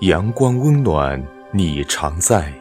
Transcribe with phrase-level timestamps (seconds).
[0.00, 2.52] 阳光温暖，你常在。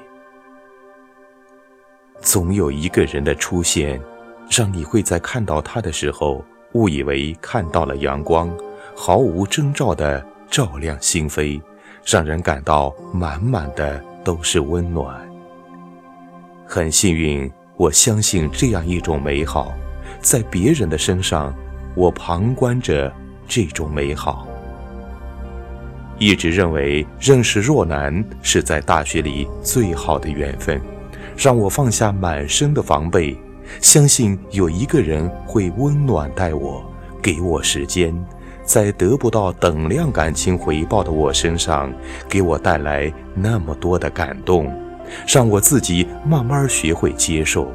[2.22, 4.02] 总有一个人的出现，
[4.49, 8.49] 让你会在看到他的时候，误以为看到了阳光，
[8.96, 11.62] 毫无征兆的照亮心扉，
[12.06, 15.29] 让人感到满满的都是温暖。
[16.65, 19.73] 很幸运，我相信这样一种美好，
[20.21, 21.53] 在别人的身上，
[21.95, 23.13] 我旁观着
[23.47, 24.47] 这种美好。
[26.20, 30.80] 一直认为认识若男是在大学里最好的缘分，
[31.35, 33.35] 让我放下满身的防备，
[33.81, 36.84] 相信有一个人会温暖待我，
[37.21, 38.16] 给我时间，
[38.63, 41.91] 在得不到等量感情回报的我身上，
[42.30, 44.71] 给我带来那么多的感动，
[45.27, 47.71] 让我自己慢慢学会接受，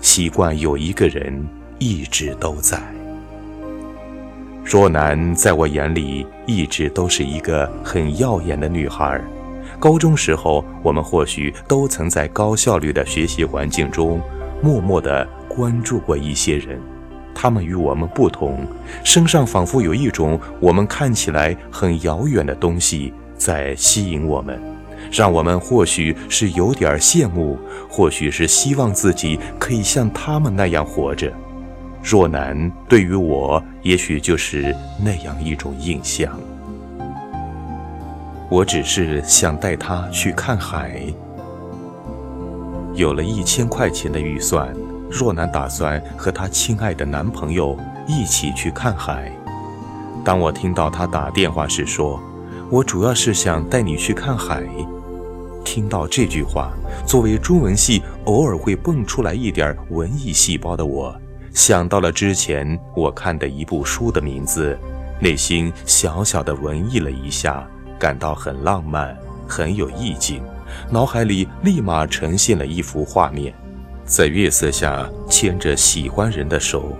[0.00, 1.46] 习惯有一个人
[1.78, 2.80] 一直都在。
[4.64, 9.20] 若楠在我眼里一直都是一个很耀眼的女孩。
[9.78, 14.18] 高中时候，我们或许都曾在高效率的学习环境中，
[14.62, 16.80] 默默地关注过一些人。
[17.34, 18.66] 他们与我们不同，
[19.04, 24.58] 身上仿佛有一种我们看起来很遥远的东西在吸引我们，
[25.12, 27.58] 让我们或许是有点羡慕，
[27.90, 31.30] 或许是希望自己可以像他们那样活着。
[32.10, 36.40] 若男对于我，也许就是那样一种印象。
[38.48, 41.02] 我只是想带他去看海。
[42.94, 44.74] 有了一千块钱的预算，
[45.10, 49.30] 若男打算和她亲爱的男朋友一起去看海。
[50.24, 52.18] 当我听到他打电话时说
[52.72, 54.64] ：“我主要是想带你去看海。”
[55.62, 56.72] 听到这句话，
[57.04, 61.14] 作为中文系偶尔会蹦出来一点文艺细胞的我。
[61.58, 64.78] 想到了之前我看的一部书的名字，
[65.18, 69.14] 内心小小的文艺了一下，感到很浪漫，
[69.48, 70.40] 很有意境，
[70.88, 73.52] 脑海里立马呈现了一幅画面，
[74.04, 76.96] 在月色下牵着喜欢人的手，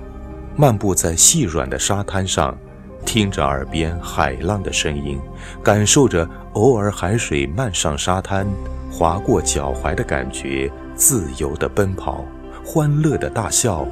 [0.57, 2.59] 漫步在细软的沙滩上，
[3.07, 5.21] 听着耳边海浪的声音，
[5.63, 8.45] 感受着偶尔海水漫上沙滩，
[8.91, 12.25] 划过脚踝的感觉，自由的奔跑，
[12.65, 13.87] 欢乐的大笑。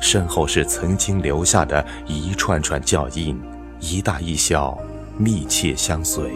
[0.00, 3.40] 身后是曾经留下的一串串脚印，
[3.80, 4.78] 一大一小，
[5.16, 6.30] 密切相随。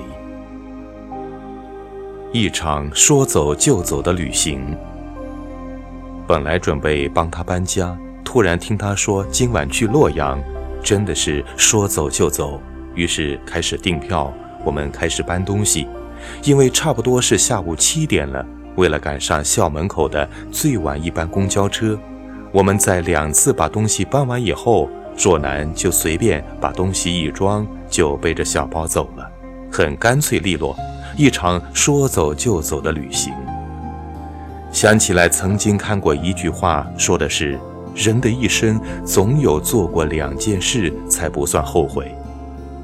[2.32, 4.76] 一场说走就走的旅行。
[6.26, 10.42] 本来准备帮他搬家，突然听他说今晚去洛阳，
[10.82, 12.60] 真的是说走就走。
[12.94, 14.32] 于是开始订票，
[14.64, 15.86] 我们开始搬东西。
[16.44, 18.46] 因为差不多是下午七点了，
[18.76, 21.98] 为了赶上校门口的最晚一班公交车。
[22.52, 24.86] 我们在两次把东西搬完以后，
[25.16, 29.26] 若男就随便把东西一装，就背着小包走了，
[29.72, 30.76] 很干脆利落，
[31.16, 33.32] 一场说走就走的旅行。
[34.70, 37.58] 想起来曾经看过一句话，说的是：
[37.94, 42.14] 人的一生总有做过两件事才不算后悔，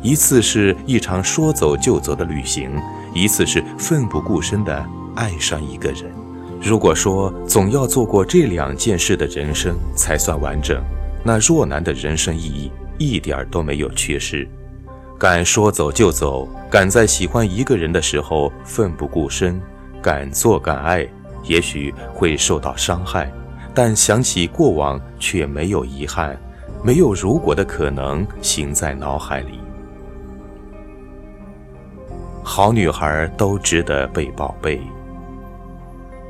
[0.01, 2.71] 一次是一场说走就走的旅行，
[3.15, 4.83] 一次是奋不顾身的
[5.15, 6.11] 爱上一个人。
[6.61, 10.83] 如果说总要做过这两件事的人生才算完整，
[11.25, 14.47] 那若男的人生意义一点都没有缺失。
[15.19, 19.61] 敢说走就走，敢在喜欢一个人的时候奋不顾身，
[20.03, 21.07] 敢做敢爱，
[21.45, 23.33] 也许会受到伤害，
[23.73, 26.39] 但想起过往却没有遗憾，
[26.83, 29.61] 没有如果的可能行在脑海里。
[32.43, 34.81] 好女孩都值得被宝贝。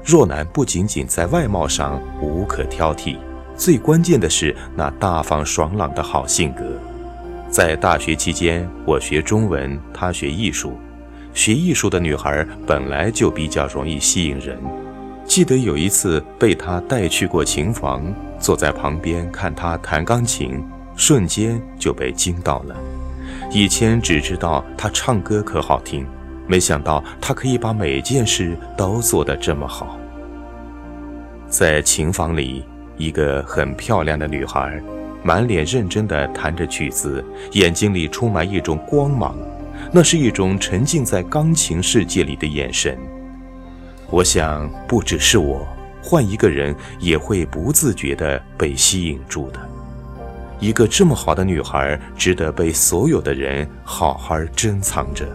[0.08, 3.18] 若男不仅仅在外貌上无可挑剔，
[3.54, 6.64] 最关键的是那大方爽朗的好性格。
[7.50, 10.78] 在大学期间，我学中文，他学艺术。
[11.34, 14.58] 学艺术的女孩本来就比较容易吸引人。
[15.26, 18.02] 记得有一次被他带去过琴房，
[18.40, 20.64] 坐在旁边看他弹钢琴，
[20.96, 22.74] 瞬间就被惊到了。
[23.52, 26.06] 以前只知道他唱歌可好听。
[26.50, 29.98] 没想到他可以把每件事都做得这么好。
[31.48, 32.62] 在琴房里，
[32.98, 34.80] 一个很漂亮的女孩，
[35.22, 39.34] 满脸认真地弹着曲子，眼睛里充满一种光芒，
[39.90, 42.98] 那是一种沉浸在钢琴世界里的眼神。
[44.10, 45.66] 我想，不只是我，
[46.02, 49.58] 换一个人也会不自觉地被吸引住的。
[50.60, 55.26] 一个这么好的女孩，值得被所有的人好好珍藏着。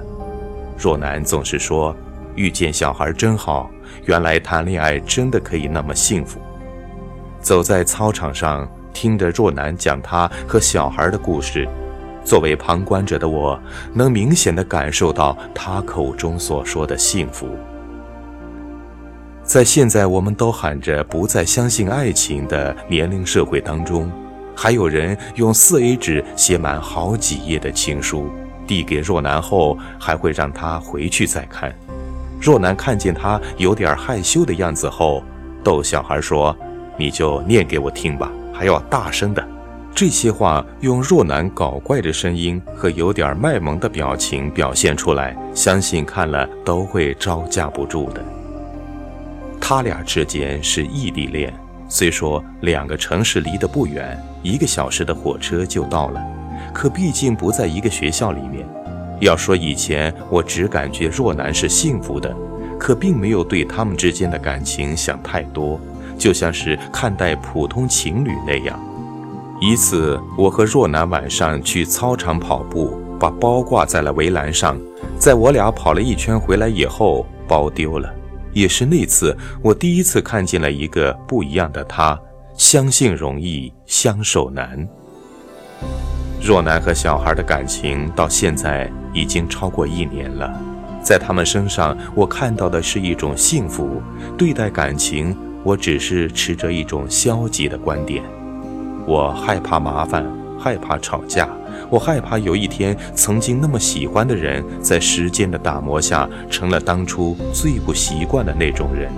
[0.77, 1.95] 若男总是说
[2.35, 3.69] ：“遇见小孩真好，
[4.05, 6.39] 原来谈恋爱真的可以那么幸福。”
[7.41, 11.67] 走在操场上，听着若男讲他和小孩的故事，
[12.23, 13.59] 作为旁观者的我，
[13.93, 17.49] 能明显的感受到他口中所说的幸福。
[19.43, 24.09] 在现在我们都喊着不再相信爱情的年龄社会当中，
[24.55, 28.29] 还有人用四 A 纸写满好几页的情书，
[28.65, 31.75] 递给若男后，还会让他回去再看。
[32.43, 35.23] 若男看见他有点害羞的样子后，
[35.63, 36.53] 逗小孩说
[36.99, 39.41] ：“你就念给我听吧，还要大声的。”
[39.95, 48.21] 这些话用若男搞怪的声音和有点卖萌的表情表现出来，相信看了都会招架不住的。
[49.61, 51.53] 他俩之间是异地恋，
[51.87, 56.21] 虽说两个城市离得不远，一个小时的火车就到了，
[56.73, 58.67] 可毕竟不在一个学校里面。
[59.19, 62.35] 要说以前，我只感觉若男是幸福的，
[62.79, 65.79] 可并没有对他们之间的感情想太多，
[66.17, 68.79] 就像是看待普通情侣那样。
[69.61, 74.77] 一次，我和若男晚上去操场跑步，把包挂在了围栏上，
[75.17, 78.13] 在我俩跑了一圈回来以后，包丢了。
[78.51, 82.19] 也是那次，我第一次看见了一个不一样的他。
[82.55, 84.87] 相信容易，相守难。
[86.43, 90.53] 若男和小孩的感情到现在已经超过一年了，
[91.01, 94.01] 在他们身上，我看到的是一种幸福。
[94.37, 98.21] 对待感情，我只是持着一种消极的观点。
[99.07, 100.25] 我害怕麻烦，
[100.59, 101.47] 害怕吵架。
[101.89, 109.09] 我害怕有一天，曾经那么喜欢的人，在时间的打磨下，成了当初最不习惯的那种人。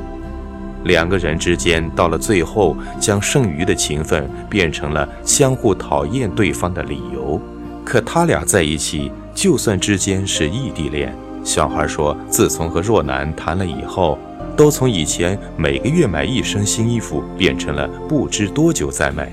[0.86, 7.40] 两个人之间，到了最后，将剩余的情分变成了相互讨厌对方的理由。
[7.84, 14.18] 可他俩在一起，就算之间是异地恋，小孩说，自从和若男谈了以后，
[14.56, 19.32] 都从以前每个月买一身新衣服，变成了不知多久再买。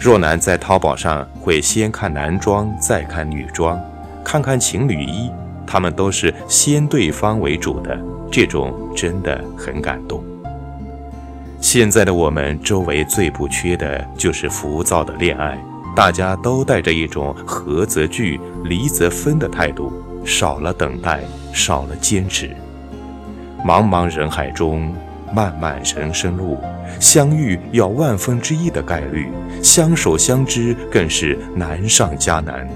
[0.00, 3.78] 若男在淘宝上会先看男装，再看女装，
[4.24, 5.30] 看看情侣衣，
[5.66, 7.98] 他们都是先对方为主的，
[8.30, 10.24] 这种真的很感动。
[11.62, 15.56] 现在的我们周围最不缺的就是浮躁的恋爱，
[15.94, 19.92] 大家都带着一种合则聚，离则分的态度，
[20.24, 21.20] 少了等待，
[21.54, 22.50] 少了坚持。
[23.64, 24.92] 茫茫人海中。
[25.34, 26.58] 漫漫人生路，
[27.00, 29.32] 相遇要万分之一的概率，
[29.62, 32.68] 相守相知更是难上加难。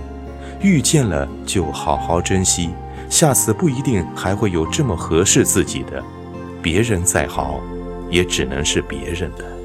[0.63, 2.71] 遇见了就好好珍惜，
[3.11, 6.03] 下次不一定还会有这么合适自己的。
[6.63, 7.61] 别人再好，
[8.17, 9.56] 也只能是别人的。